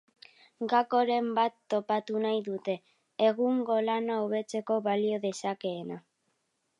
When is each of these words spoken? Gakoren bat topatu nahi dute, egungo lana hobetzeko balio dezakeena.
Gakoren 0.69 1.27
bat 1.39 1.53
topatu 1.73 2.21
nahi 2.23 2.39
dute, 2.47 2.75
egungo 3.27 3.77
lana 3.91 4.17
hobetzeko 4.23 4.79
balio 4.89 5.21
dezakeena. 5.27 6.01